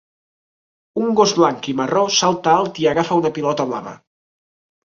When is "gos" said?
1.19-1.33